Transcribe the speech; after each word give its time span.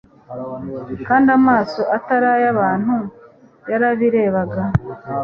Kandi 1.07 1.29
amaso 1.39 1.81
atari 1.95 2.27
ay'abantu 2.35 2.93
yarabirebaga. 3.71 4.61